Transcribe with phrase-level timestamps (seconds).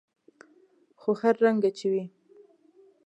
[0.99, 2.03] خو هر رنګه چې وي.